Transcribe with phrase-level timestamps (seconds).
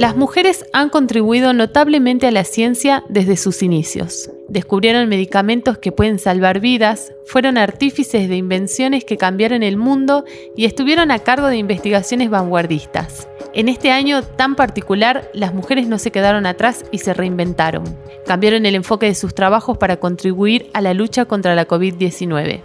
[0.00, 4.30] Las mujeres han contribuido notablemente a la ciencia desde sus inicios.
[4.48, 10.24] Descubrieron medicamentos que pueden salvar vidas, fueron artífices de invenciones que cambiaron el mundo
[10.56, 13.28] y estuvieron a cargo de investigaciones vanguardistas.
[13.52, 17.84] En este año tan particular, las mujeres no se quedaron atrás y se reinventaron.
[18.24, 22.62] Cambiaron el enfoque de sus trabajos para contribuir a la lucha contra la COVID-19.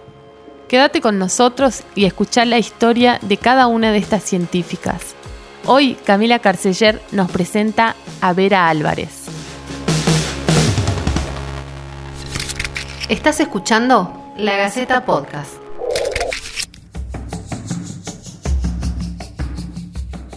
[0.69, 5.15] Quédate con nosotros y escuchar la historia de cada una de estas científicas.
[5.67, 9.25] Hoy Camila Carceller nos presenta a Vera Álvarez.
[13.09, 15.53] Estás escuchando La Gaceta Podcast.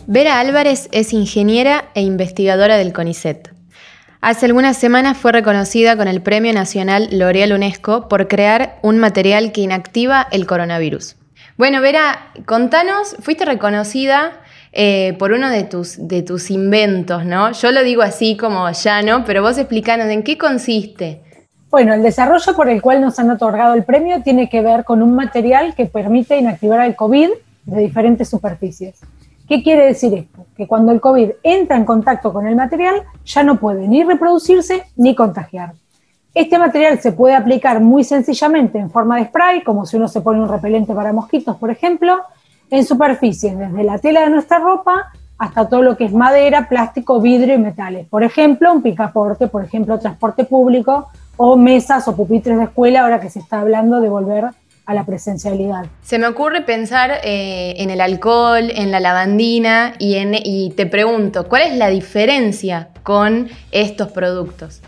[0.06, 3.52] Vera Álvarez es ingeniera e investigadora del CONICET.
[4.22, 9.52] Hace algunas semanas fue reconocida con el Premio Nacional L'Oreal UNESCO por crear un material
[9.52, 11.16] que inactiva el coronavirus.
[11.58, 14.40] Bueno, Vera, contanos, fuiste reconocida
[14.80, 17.50] eh, por uno de tus, de tus inventos, ¿no?
[17.50, 21.20] Yo lo digo así como llano, pero vos explicanos en qué consiste.
[21.68, 25.02] Bueno, el desarrollo por el cual nos han otorgado el premio tiene que ver con
[25.02, 27.28] un material que permite inactivar el COVID
[27.64, 29.00] de diferentes superficies.
[29.48, 30.46] ¿Qué quiere decir esto?
[30.56, 34.84] Que cuando el COVID entra en contacto con el material, ya no puede ni reproducirse
[34.94, 35.72] ni contagiar.
[36.34, 40.20] Este material se puede aplicar muy sencillamente en forma de spray, como si uno se
[40.20, 42.20] pone un repelente para mosquitos, por ejemplo,
[42.70, 47.20] en superficies, desde la tela de nuestra ropa hasta todo lo que es madera, plástico,
[47.20, 48.06] vidrio y metales.
[48.08, 53.20] Por ejemplo, un picaporte, por ejemplo, transporte público o mesas o pupitres de escuela, ahora
[53.20, 54.46] que se está hablando de volver
[54.88, 55.86] a la presencialidad.
[56.02, 60.86] Se me ocurre pensar eh, en el alcohol, en la lavandina y, en, y te
[60.86, 64.80] pregunto, ¿cuál es la diferencia con estos productos?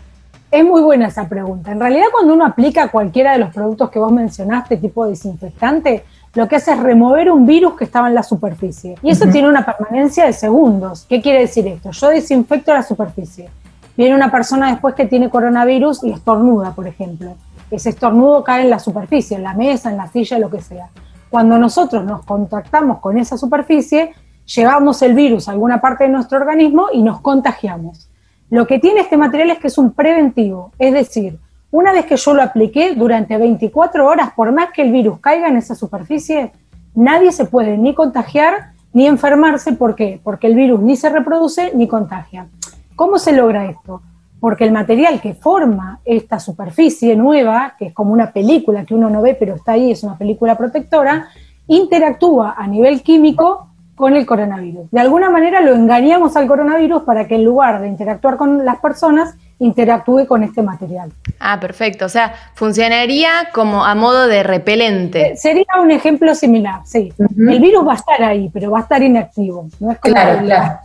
[0.49, 1.71] Es muy buena esa pregunta.
[1.71, 6.47] En realidad, cuando uno aplica cualquiera de los productos que vos mencionaste, tipo desinfectante, lo
[6.47, 8.95] que hace es remover un virus que estaba en la superficie.
[9.01, 11.05] Y eso tiene una permanencia de segundos.
[11.09, 11.91] ¿Qué quiere decir esto?
[11.91, 13.49] Yo desinfecto la superficie.
[13.97, 17.35] Viene una persona después que tiene coronavirus y estornuda, por ejemplo.
[17.69, 20.89] Ese estornudo cae en la superficie, en la mesa, en la silla, lo que sea.
[21.29, 24.13] Cuando nosotros nos contactamos con esa superficie,
[24.45, 28.09] llevamos el virus a alguna parte de nuestro organismo y nos contagiamos.
[28.49, 31.39] Lo que tiene este material es que es un preventivo, es decir,
[31.71, 35.47] una vez que yo lo apliqué durante 24 horas, por más que el virus caiga
[35.47, 36.51] en esa superficie,
[36.93, 39.73] nadie se puede ni contagiar ni enfermarse.
[39.73, 40.19] ¿Por qué?
[40.21, 42.47] Porque el virus ni se reproduce ni contagia.
[42.95, 44.01] ¿Cómo se logra esto?
[44.39, 49.09] Porque el material que forma esta superficie nueva, que es como una película que uno
[49.09, 51.27] no ve pero está ahí, es una película protectora,
[51.67, 54.89] interactúa a nivel químico con el coronavirus.
[54.91, 58.79] De alguna manera lo engañamos al coronavirus para que en lugar de interactuar con las
[58.79, 61.11] personas, interactúe con este material.
[61.39, 62.05] Ah, perfecto.
[62.05, 65.31] O sea, funcionaría como a modo de repelente.
[65.31, 67.13] Eh, sería un ejemplo similar, sí.
[67.19, 69.69] El virus va a estar ahí, pero va a estar inactivo.
[69.79, 70.79] No es como claro, claro.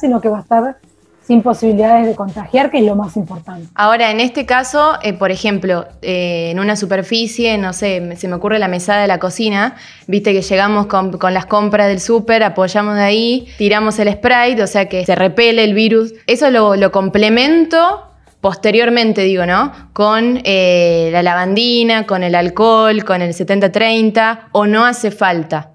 [0.00, 0.76] sino que va a estar
[1.26, 3.68] sin posibilidades de contagiar, que es lo más importante.
[3.74, 8.34] Ahora, en este caso, eh, por ejemplo, eh, en una superficie, no sé, se me
[8.34, 12.94] ocurre la mesada de la cocina, viste que llegamos con, las compras del súper, apoyamos
[12.94, 16.14] de ahí, tiramos el spray, o sea que se repele el virus.
[16.26, 18.07] Eso lo, lo complemento
[18.40, 19.72] posteriormente, digo, ¿no?
[19.92, 25.70] Con eh, la lavandina, con el alcohol, con el 70-30, o no hace falta.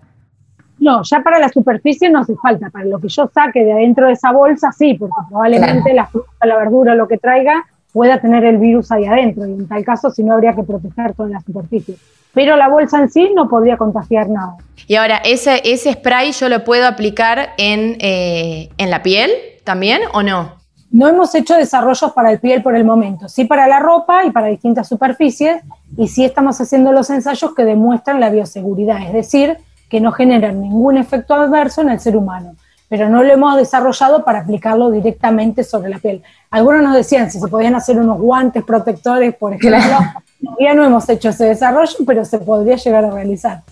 [0.80, 2.70] No, ya para la superficie no hace falta.
[2.70, 6.46] Para lo que yo saque de adentro de esa bolsa, sí, porque probablemente la fruta,
[6.46, 9.46] la verdura, lo que traiga, pueda tener el virus ahí adentro.
[9.46, 11.96] Y en tal caso, si no, habría que proteger toda la superficie.
[12.34, 14.58] Pero la bolsa en sí no podría contagiar nada.
[14.88, 19.32] Y ahora, ¿ese, ese spray yo lo puedo aplicar en, eh, en la piel
[19.64, 20.63] también o no?
[20.94, 24.30] No hemos hecho desarrollos para el piel por el momento, sí para la ropa y
[24.30, 25.64] para distintas superficies,
[25.98, 29.58] y sí estamos haciendo los ensayos que demuestran la bioseguridad, es decir,
[29.90, 32.56] que no generan ningún efecto adverso en el ser humano,
[32.90, 36.22] pero no lo hemos desarrollado para aplicarlo directamente sobre la piel.
[36.52, 39.98] Algunos nos decían si se podían hacer unos guantes protectores, por ejemplo.
[40.44, 43.64] Todavía no hemos hecho ese desarrollo, pero se podría llegar a realizar.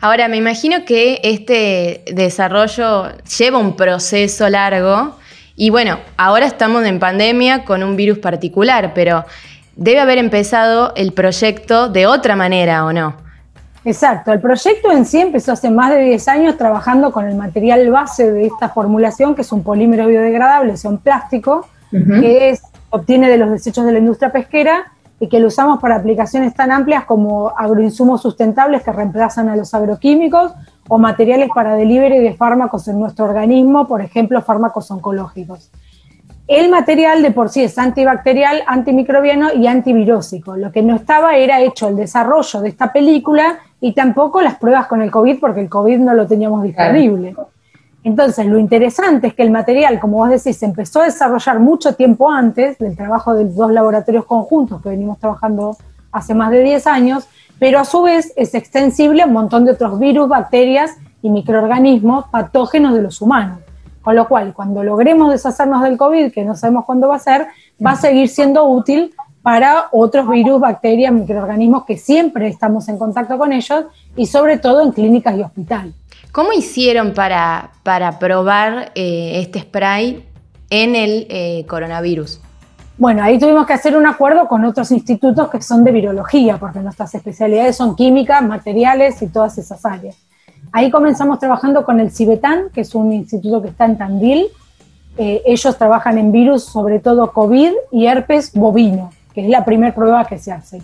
[0.00, 5.16] Ahora, me imagino que este desarrollo lleva un proceso largo
[5.56, 9.24] y bueno, ahora estamos en pandemia con un virus particular, pero
[9.74, 13.14] debe haber empezado el proyecto de otra manera, ¿o no?
[13.84, 17.88] Exacto, el proyecto en sí empezó hace más de 10 años trabajando con el material
[17.90, 22.62] base de esta formulación, que es un polímero biodegradable, o sea, un plástico, que es,
[22.90, 26.70] obtiene de los desechos de la industria pesquera y que lo usamos para aplicaciones tan
[26.72, 30.52] amplias como agroinsumos sustentables que reemplazan a los agroquímicos
[30.88, 35.70] o materiales para delivery de fármacos en nuestro organismo, por ejemplo, fármacos oncológicos.
[36.48, 40.56] El material de por sí es antibacterial, antimicrobiano y antivirósico.
[40.56, 44.86] Lo que no estaba era hecho el desarrollo de esta película y tampoco las pruebas
[44.86, 47.34] con el COVID, porque el COVID no lo teníamos disponible.
[48.04, 51.96] Entonces, lo interesante es que el material, como vos decís, se empezó a desarrollar mucho
[51.96, 55.76] tiempo antes del trabajo de dos laboratorios conjuntos que venimos trabajando
[56.12, 57.28] hace más de 10 años,
[57.58, 62.26] pero a su vez es extensible a un montón de otros virus, bacterias y microorganismos
[62.30, 63.58] patógenos de los humanos.
[64.02, 67.48] Con lo cual, cuando logremos deshacernos del COVID, que no sabemos cuándo va a ser,
[67.84, 73.38] va a seguir siendo útil para otros virus, bacterias, microorganismos que siempre estamos en contacto
[73.38, 73.84] con ellos
[74.16, 75.94] y sobre todo en clínicas y hospitales.
[76.32, 80.24] ¿Cómo hicieron para, para probar eh, este spray
[80.70, 82.40] en el eh, coronavirus?
[82.98, 86.78] Bueno, ahí tuvimos que hacer un acuerdo con otros institutos que son de virología, porque
[86.78, 90.16] nuestras especialidades son química, materiales y todas esas áreas.
[90.72, 94.46] Ahí comenzamos trabajando con el CIBETAN, que es un instituto que está en Tandil.
[95.18, 99.94] Eh, ellos trabajan en virus, sobre todo COVID y herpes bovino, que es la primera
[99.94, 100.80] prueba que se hace.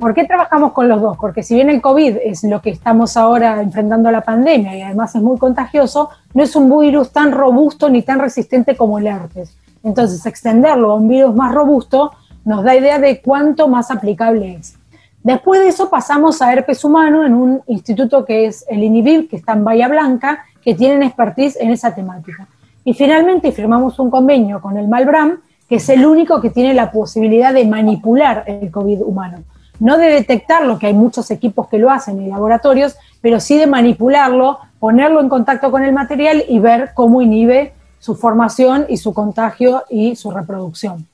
[0.00, 1.16] ¿Por qué trabajamos con los dos?
[1.16, 5.14] Porque si bien el COVID es lo que estamos ahora enfrentando la pandemia y además
[5.14, 9.56] es muy contagioso, no es un virus tan robusto ni tan resistente como el herpes.
[9.82, 12.12] Entonces, extenderlo a un virus más robusto
[12.44, 14.78] nos da idea de cuánto más aplicable es.
[15.22, 19.36] Después de eso pasamos a herpes humano en un instituto que es el INIVIV, que
[19.36, 22.48] está en Bahía Blanca, que tienen expertise en esa temática.
[22.84, 26.90] Y finalmente firmamos un convenio con el Malbram, que es el único que tiene la
[26.90, 29.44] posibilidad de manipular el COVID humano
[29.82, 33.66] no de detectarlo, que hay muchos equipos que lo hacen en laboratorios, pero sí de
[33.66, 37.72] manipularlo, ponerlo en contacto con el material y ver cómo inhibe
[38.02, 41.06] su formación y su contagio y su reproducción.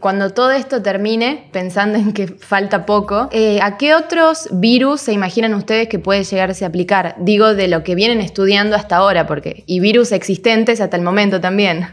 [0.00, 5.12] Cuando todo esto termine, pensando en que falta poco, eh, ¿a qué otros virus se
[5.12, 7.16] imaginan ustedes que puede llegarse a aplicar?
[7.18, 11.38] Digo, de lo que vienen estudiando hasta ahora, porque y virus existentes hasta el momento
[11.38, 11.86] también.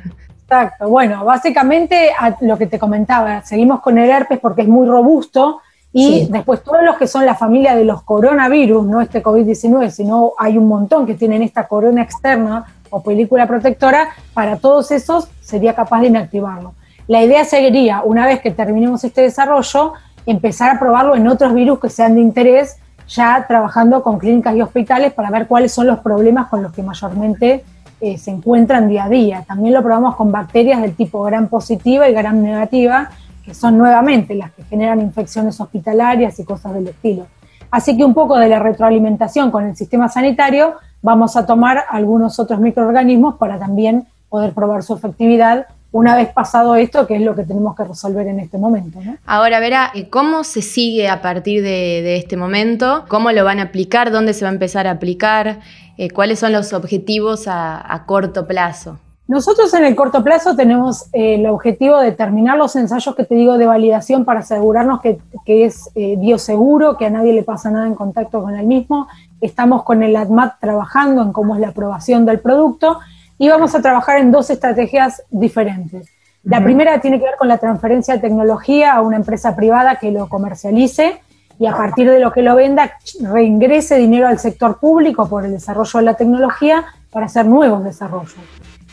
[0.43, 0.87] Exacto.
[0.87, 5.59] Bueno, básicamente lo que te comentaba, seguimos con el herpes porque es muy robusto,
[5.91, 10.33] y después todos los que son la familia de los coronavirus, no este COVID-19, sino
[10.37, 15.73] hay un montón que tienen esta corona externa o película protectora, para todos esos sería
[15.73, 16.73] capaz de inactivarlo.
[17.07, 19.93] La idea sería, una vez que terminemos este desarrollo,
[20.25, 22.77] empezar a probarlo en otros virus que sean de interés,
[23.07, 26.83] ya trabajando con clínicas y hospitales para ver cuáles son los problemas con los que
[26.83, 27.63] mayormente
[28.01, 29.43] eh, se encuentran día a día.
[29.47, 33.09] También lo probamos con bacterias del tipo gram positiva y gram negativa,
[33.43, 37.25] que son nuevamente las que generan infecciones hospitalarias y cosas del estilo.
[37.71, 42.39] Así que un poco de la retroalimentación con el sistema sanitario vamos a tomar algunos
[42.39, 47.35] otros microorganismos para también poder probar su efectividad una vez pasado esto, que es lo
[47.35, 48.99] que tenemos que resolver en este momento.
[49.25, 53.05] Ahora, Vera, ¿cómo se sigue a partir de, este momento?
[53.07, 54.11] ¿Cómo lo van a aplicar?
[54.11, 55.61] ¿Dónde se va a empezar a aplicar?
[55.97, 58.99] Eh, ¿Cuáles son los objetivos a corto plazo?
[59.29, 63.35] Nosotros en el corto plazo tenemos eh, el objetivo de terminar los ensayos que te
[63.35, 67.85] digo de validación para asegurarnos que, es eh, bioseguro, que a nadie le pasa nada
[67.85, 69.07] en contacto con el mismo.
[69.41, 72.99] Estamos con el ADMAT trabajando en cómo es la aprobación del producto
[73.37, 76.09] y vamos a trabajar en dos estrategias diferentes.
[76.43, 80.11] La primera tiene que ver con la transferencia de tecnología a una empresa privada que
[80.11, 81.21] lo comercialice
[81.59, 85.51] y a partir de lo que lo venda reingrese dinero al sector público por el
[85.51, 88.35] desarrollo de la tecnología para hacer nuevos desarrollos.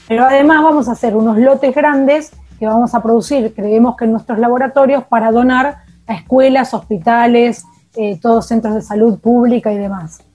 [0.09, 4.13] Pero además vamos a hacer unos lotes grandes que vamos a producir, creemos que en
[4.13, 7.65] nuestros laboratorios, para donar a escuelas, hospitales,
[7.95, 10.26] eh, todos centros de salud pública y demás.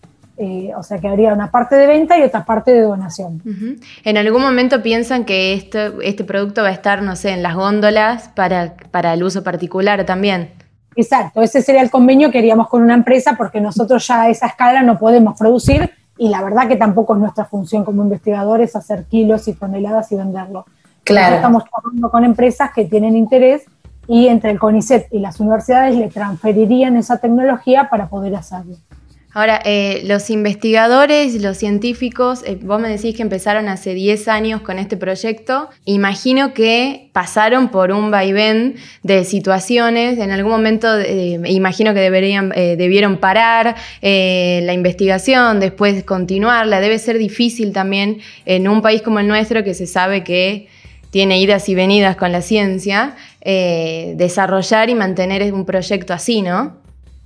[0.44, 3.44] Eh, o sea que habría una parte de venta y otra parte de donación.
[4.04, 7.54] ¿En algún momento piensan que este, este producto va a estar, no sé, en las
[7.54, 10.50] góndolas para, para el uso particular también?
[10.96, 14.48] Exacto, ese sería el convenio que haríamos con una empresa porque nosotros ya a esa
[14.48, 19.06] escala no podemos producir, y la verdad que tampoco es nuestra función como investigadores hacer
[19.06, 20.66] kilos y toneladas y venderlo.
[21.04, 21.36] Claro.
[21.36, 23.64] estamos trabajando con empresas que tienen interés
[24.08, 28.76] y entre el CONICET y las universidades le transferirían esa tecnología para poder hacerlo.
[29.34, 34.60] Ahora, eh, los investigadores, los científicos, eh, vos me decís que empezaron hace 10 años
[34.60, 35.70] con este proyecto.
[35.86, 40.20] Imagino que pasaron por un vaivén de situaciones.
[40.20, 46.82] En algún momento, eh, imagino que deberían, debieron parar la investigación, después continuarla.
[46.82, 50.68] Debe ser difícil también en un país como el nuestro, que se sabe que
[51.10, 56.81] tiene idas y venidas con la ciencia, desarrollar y mantener un proyecto así, ¿no?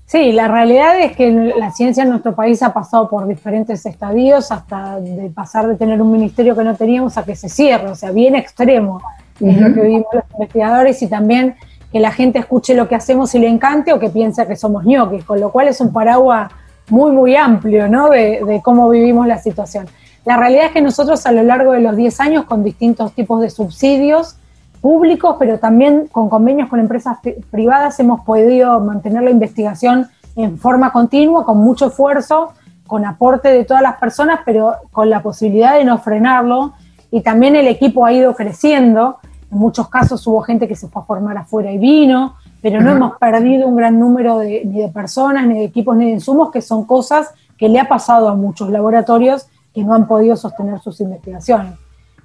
[0.06, 4.52] Sí, la realidad es que la ciencia en nuestro país ha pasado por diferentes estadios,
[4.52, 7.96] hasta de pasar de tener un ministerio que no teníamos a que se cierre, o
[7.96, 9.02] sea, bien extremo
[9.40, 11.56] es lo que vivimos los investigadores y también
[11.92, 14.86] que la gente escuche lo que hacemos y le encante o que piense que somos
[14.86, 16.52] ñoquis, con lo cual es un paraguas
[16.90, 18.10] muy, muy amplio, ¿no?
[18.10, 19.88] De, de cómo vivimos la situación.
[20.24, 23.42] La realidad es que nosotros a lo largo de los 10 años, con distintos tipos
[23.42, 24.38] de subsidios,
[24.86, 27.18] públicos, pero también con convenios con empresas
[27.50, 32.54] privadas hemos podido mantener la investigación en forma continua, con mucho esfuerzo,
[32.86, 36.74] con aporte de todas las personas, pero con la posibilidad de no frenarlo.
[37.10, 39.18] Y también el equipo ha ido creciendo.
[39.52, 42.92] En muchos casos hubo gente que se fue a formar afuera y vino, pero no
[42.92, 46.52] hemos perdido un gran número de, ni de personas, ni de equipos, ni de insumos,
[46.52, 50.80] que son cosas que le ha pasado a muchos laboratorios que no han podido sostener
[50.80, 51.74] sus investigaciones.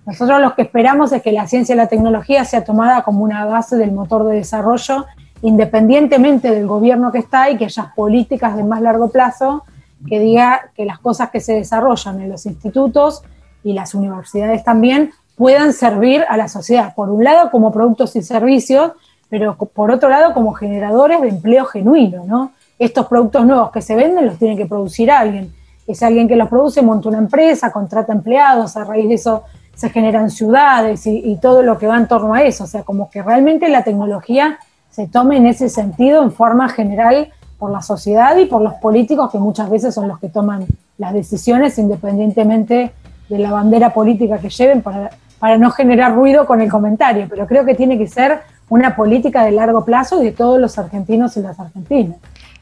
[0.06, 3.44] Nosotros lo que esperamos es que la ciencia y la tecnología sea tomada como una
[3.44, 5.06] base del motor de desarrollo,
[5.42, 9.64] independientemente del gobierno que está y que haya políticas de más largo plazo
[10.08, 13.22] que diga que las cosas que se desarrollan en los institutos
[13.62, 18.22] y las universidades también puedan servir a la sociedad, por un lado como productos y
[18.22, 18.92] servicios,
[19.28, 22.52] pero por otro lado como generadores de empleo genuino, ¿no?
[22.78, 25.52] Estos productos nuevos que se venden los tiene que producir alguien.
[25.86, 29.44] Es alguien que los produce, monta una empresa, contrata empleados, a raíz de eso
[29.80, 32.64] se generan ciudades y, todo lo que va en torno a eso.
[32.64, 34.58] O sea, como que realmente la tecnología
[34.90, 39.32] se tome en ese sentido en forma general por la sociedad y por los políticos
[39.32, 40.66] que muchas veces son los que toman
[40.98, 42.92] las decisiones independientemente
[43.30, 47.46] de la bandera política que lleven para, para no generar ruido con el comentario, pero
[47.46, 51.40] creo que tiene que ser una política de largo plazo de todos los argentinos y
[51.40, 52.18] las argentinas.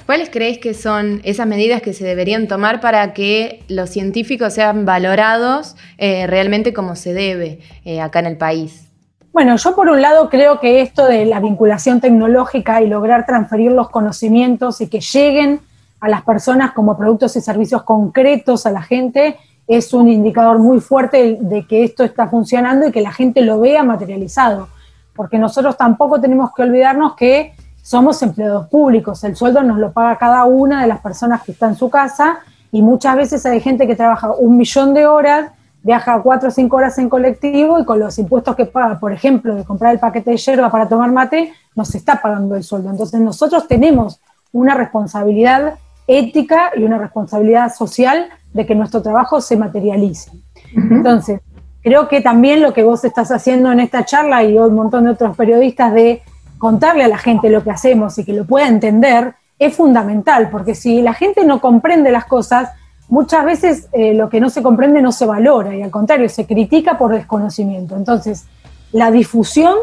[0.09, 4.87] ¿Cuáles creéis que son esas medidas que se deberían tomar para que los científicos sean
[4.87, 8.89] valorados eh, realmente como se debe eh, acá en el país?
[9.35, 13.73] Bueno, yo por un lado creo que esto de la vinculación tecnológica y lograr transferir
[13.73, 15.61] los conocimientos y que lleguen
[16.01, 19.37] a las personas como productos y servicios concretos a la gente
[19.67, 23.61] es un indicador muy fuerte de que esto está funcionando y que la gente lo
[23.61, 24.69] vea materializado.
[25.15, 27.53] Porque nosotros tampoco tenemos que olvidarnos que
[27.89, 31.69] somos empleados públicos, el sueldo nos lo paga cada una de las personas que está
[31.69, 32.41] en su casa
[32.71, 35.53] y muchas veces hay gente que trabaja un millón de horas
[35.83, 39.55] viaja cuatro o cinco horas en colectivo y con los impuestos que paga, por ejemplo,
[39.55, 42.91] de comprar el paquete de yerba para tomar mate, nos está pagando el sueldo.
[42.91, 44.21] Entonces nosotros tenemos
[44.53, 45.77] una responsabilidad
[46.07, 50.31] ética y una responsabilidad social de que nuestro trabajo se materialice.
[50.75, 51.41] Entonces,
[51.83, 55.13] creo que también lo que vos estás haciendo en esta charla y un montón de
[55.13, 56.21] otros periodistas de
[56.59, 60.75] contarle a la gente lo que hacemos y que lo pueda entender es fundamental, porque
[60.75, 62.71] si la gente no comprende las cosas,
[63.09, 66.47] muchas veces eh, lo que no se comprende no se valora y al contrario, se
[66.47, 67.97] critica por desconocimiento.
[67.97, 68.47] Entonces,
[68.93, 69.75] la difusión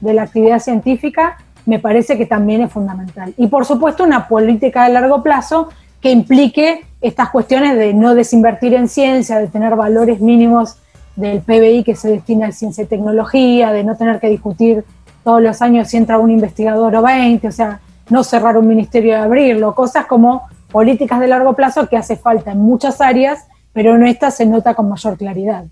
[0.00, 3.32] de la actividad científica me parece que también es fundamental.
[3.36, 5.68] Y por supuesto, una política de largo plazo
[6.00, 10.76] que implique estas cuestiones de no desinvertir en ciencia, de tener valores mínimos
[11.14, 14.84] del PBI que se destina a ciencia y tecnología, de no tener que discutir
[15.22, 19.10] todos los años si entra un investigador o 20, o sea, no cerrar un ministerio
[19.10, 23.94] y abrirlo, cosas como políticas de largo plazo que hace falta en muchas áreas, pero
[23.94, 25.64] en esta se nota con mayor claridad.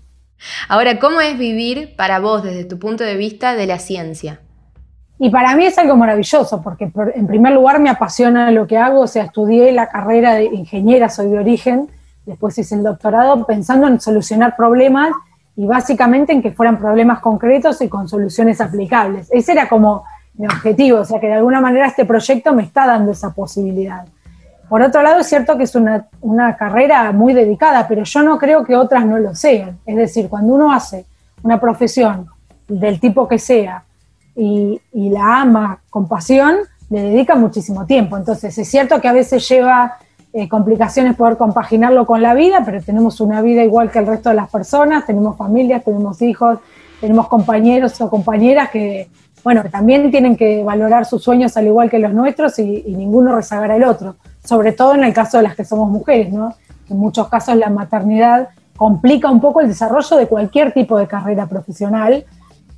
[0.67, 4.39] Ahora, ¿cómo es vivir para vos desde tu punto de vista de la ciencia?
[5.19, 9.01] Y para mí es algo maravilloso, porque en primer lugar me apasiona lo que hago,
[9.01, 11.89] o sea, estudié la carrera de ingeniera, soy de origen,
[12.25, 15.11] después hice el doctorado pensando en solucionar problemas
[15.55, 19.27] y básicamente en que fueran problemas concretos y con soluciones aplicables.
[19.31, 20.03] Ese era como
[20.35, 24.05] mi objetivo, o sea que de alguna manera este proyecto me está dando esa posibilidad.
[24.71, 28.63] Por otro lado, es cierto que es una, carrera muy dedicada, pero yo no creo
[28.63, 29.77] que otras no lo sean.
[29.85, 31.05] Es decir, cuando uno hace
[31.43, 32.27] una profesión
[32.69, 33.83] del tipo que sea
[34.33, 38.15] y, la ama con pasión, le dedica muchísimo tiempo.
[38.15, 39.97] Entonces, es cierto que a veces lleva
[40.33, 44.29] eh, complicaciones poder compaginarlo con la vida, pero tenemos una vida igual que el resto
[44.29, 46.59] de las personas, tenemos familias, tenemos hijos,
[46.99, 49.09] tenemos compañeros o compañeras que,
[49.43, 53.75] bueno, también tienen que valorar sus sueños al igual que los nuestros y, ninguno rezagará
[53.75, 56.53] el otro sobre todo en el caso de las que somos mujeres, ¿no?
[56.89, 61.45] En muchos casos la maternidad complica un poco el desarrollo de cualquier tipo de carrera
[61.45, 62.25] profesional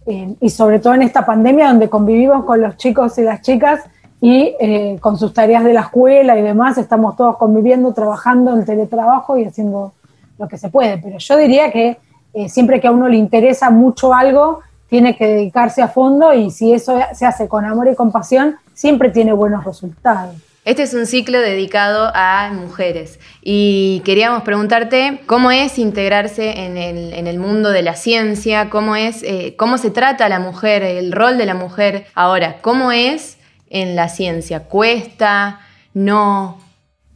[0.05, 3.81] eh, y sobre todo en esta pandemia donde convivimos con los chicos y las chicas
[4.23, 8.63] y eh, con sus tareas de la escuela y demás, estamos todos conviviendo, trabajando en
[8.63, 9.91] teletrabajo y haciendo
[10.39, 10.97] lo que se puede.
[10.97, 11.97] Pero yo diría que
[12.33, 16.51] eh, siempre que a uno le interesa mucho algo, tiene que dedicarse a fondo y
[16.51, 20.37] si eso se hace con amor y compasión, siempre tiene buenos resultados.
[20.63, 27.39] Este es un ciclo dedicado a mujeres y queríamos preguntarte cómo es integrarse en el,
[27.39, 31.45] mundo de la ciencia, cómo, es, eh, cómo se trata la mujer, el rol de
[31.45, 33.37] la mujer ahora, cómo es
[33.73, 35.59] en la ciencia, cuesta,
[35.95, 36.57] no.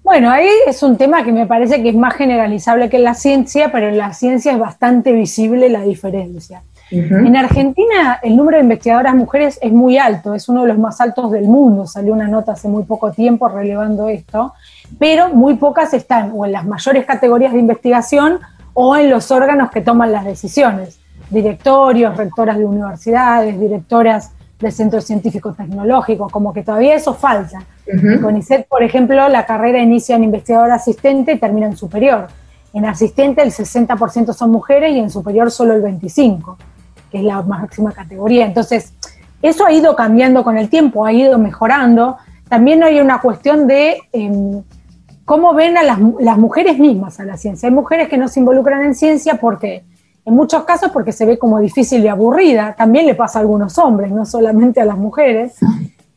[0.03, 3.13] Bueno, ahí es un tema que me parece que es más generalizable que en la
[3.13, 6.63] ciencia, pero en la ciencia es bastante visible la diferencia.
[6.89, 11.01] En Argentina el número de investigadoras mujeres es muy alto, es uno de los más
[11.01, 14.53] altos del mundo, salió una nota hace muy poco tiempo relevando esto,
[14.97, 18.39] pero muy pocas están o en las mayores categorías de investigación
[18.73, 20.99] o en los órganos que toman las decisiones,
[21.29, 27.63] directorios, rectoras de universidades, directoras de centros científicos tecnológicos, como que todavía eso falta.
[27.85, 32.27] En CONICET, por ejemplo, la carrera inicia en investigador asistente y termina en superior.
[32.73, 36.57] En asistente el 60% son mujeres y en superior solo el 25%,
[37.11, 38.45] que es la máxima categoría.
[38.45, 38.93] Entonces,
[39.41, 42.17] eso ha ido cambiando con el tiempo, ha ido mejorando.
[42.49, 44.63] También hay una cuestión de em,
[45.23, 47.69] cómo ven a las, las, mujeres mismas a la ciencia.
[47.69, 49.83] Hay mujeres que no se involucran en ciencia porque,
[50.27, 52.75] en muchos casos, porque se ve como difícil y aburrida.
[52.77, 55.55] También le pasa a algunos hombres, no solamente a las mujeres.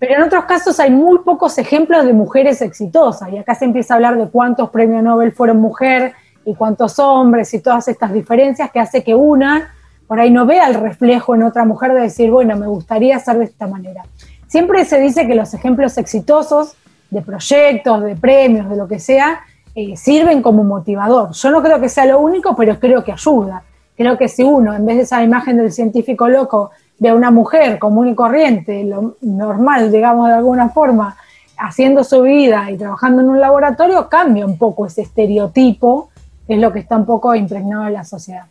[0.00, 3.32] Pero en otros casos hay muy pocos ejemplos de mujeres exitosas.
[3.32, 6.12] Y acá se empieza a hablar de cuántos premios Nobel fueron mujeres
[6.44, 9.74] y cuántos hombres y todas estas diferencias que hace que una
[10.08, 13.38] por ahí no vea el reflejo en otra mujer de decir, bueno, me gustaría hacer
[13.38, 14.02] de esta manera.
[14.48, 16.74] Siempre se dice que los ejemplos exitosos
[17.10, 21.30] de proyectos, de premios, de lo que sea, eh, sirven como motivador.
[21.30, 23.62] Yo no creo que sea lo único, pero creo que ayuda.
[24.00, 27.30] Creo que si uno, en vez de esa imagen del científico loco, ve a una
[27.30, 31.18] mujer común y corriente, lo normal, digamos de alguna forma,
[31.58, 36.08] haciendo su vida y trabajando en un laboratorio, cambia un poco ese estereotipo,
[36.46, 38.46] que es lo que está un poco impregnado en la sociedad.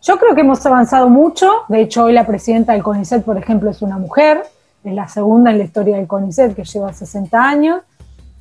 [0.00, 3.68] Yo creo que hemos avanzado mucho, de hecho hoy la presidenta del CONICET, por ejemplo,
[3.68, 4.44] es una mujer,
[4.82, 7.82] es la segunda en la historia del CONICET que lleva 60 años,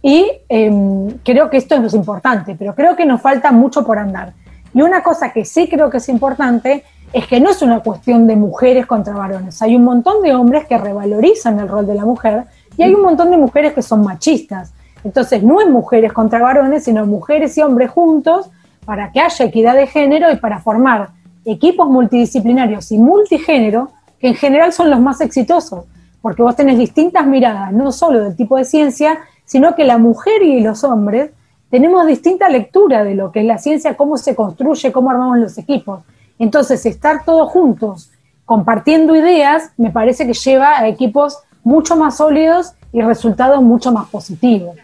[0.01, 3.99] y em, creo que esto es lo importante, pero creo que nos falta mucho por
[3.99, 4.31] andar.
[4.75, 8.27] Y una cosa que sí creo que es importante es que no es una cuestión
[8.27, 12.03] de mujeres contra varones, hay un montón de hombres que revalorizan el rol de la
[12.03, 12.43] mujer
[12.75, 14.73] y hay un montón de mujeres que son machistas.
[15.05, 18.49] Entonces no es mujeres contra varones, sino mujeres y hombres juntos
[18.83, 21.11] para que haya equidad de género y para formar
[21.45, 25.85] equipos multidisciplinarios y multigénero, que en general son los más exitosos,
[26.21, 30.43] porque vos tenés distintas miradas, no solo del tipo de ciencia, sino que la mujer
[30.43, 31.31] y los hombres
[31.69, 35.57] tenemos distinta lectura de lo que es la ciencia, cómo se construye, cómo armamos los
[35.57, 36.01] equipos.
[36.39, 38.11] Entonces, estar todos juntos
[38.45, 44.07] compartiendo ideas me parece que lleva a equipos mucho más sólidos y resultados mucho más
[44.09, 44.75] positivos.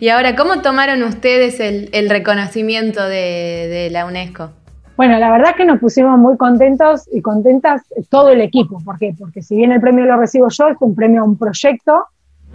[0.00, 4.50] Y ahora, ¿cómo tomaron ustedes el, reconocimiento de la UNESCO?
[5.00, 8.82] Bueno, la verdad que nos pusimos muy contentos y contentas todo el equipo.
[8.84, 9.14] ¿Por qué?
[9.18, 12.04] Porque si bien el premio lo recibo yo, es un premio a un proyecto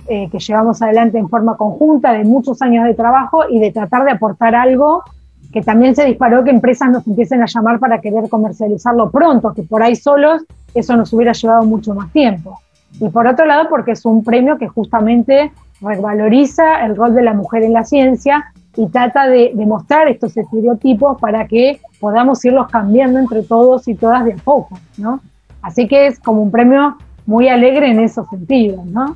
[0.08, 4.04] eh, que llevamos adelante en forma conjunta de muchos años de trabajo y de tratar
[4.04, 5.04] de aportar algo
[5.52, 9.64] que también se disparó que empresas nos empiecen a llamar para querer comercializarlo pronto, que
[9.64, 12.60] por ahí solos eso nos hubiera llevado mucho más tiempo.
[13.00, 17.34] Y por otro lado, porque es un premio que justamente revaloriza el rol de la
[17.34, 23.20] mujer en la ciencia y trata de, demostrar estos estereotipos para que podamos irlos cambiando
[23.20, 25.22] entre todos y todas de a poco, ¿no?
[25.62, 29.16] Así que es como un premio muy alegre en esos sentidos, ¿no?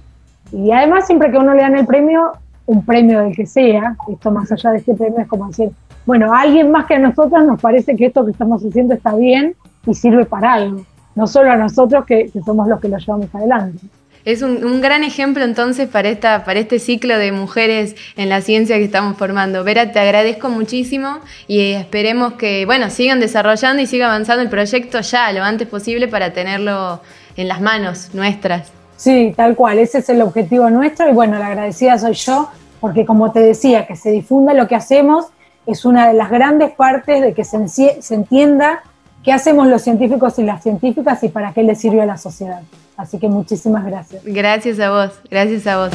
[0.51, 2.31] Y además siempre que uno le dan el premio,
[2.65, 5.71] un premio del que sea, esto más allá de este premio es como decir,
[6.05, 9.15] bueno, a alguien más que a nosotros nos parece que esto que estamos haciendo está
[9.15, 10.83] bien y sirve para algo,
[11.15, 13.79] no solo a nosotros que, que somos los que lo llevamos adelante.
[14.25, 18.75] Es un, gran ejemplo entonces para, esta, para este ciclo de mujeres en la ciencia
[18.77, 19.63] que estamos formando.
[19.63, 24.99] Vera, te agradezco muchísimo y esperemos que bueno, sigan desarrollando y siga avanzando el proyecto
[25.01, 27.01] ya lo antes posible para tenerlo
[27.37, 28.78] en las manos nuestras.
[28.99, 32.49] Sí, tal cual, ese es el objetivo nuestro y bueno, la agradecida soy yo
[32.81, 35.27] porque como te decía, que se difunda lo que hacemos
[35.65, 37.65] es una de las grandes partes de que se,
[38.01, 38.83] se entienda
[39.23, 42.61] qué hacemos los científicos y las científicas y para qué le sirve a la sociedad.
[42.97, 44.21] Así que muchísimas gracias.
[44.25, 45.91] Gracias a vos, gracias a vos.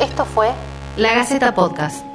[0.00, 0.50] Esto fue
[0.96, 2.13] La Gaceta Podcast.